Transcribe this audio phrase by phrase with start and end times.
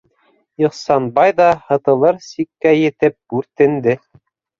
[0.61, 3.95] Ихсанбай ҙа һытылыр сиккә етеп бүртенде: